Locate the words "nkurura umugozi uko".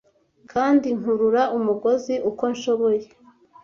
0.97-2.43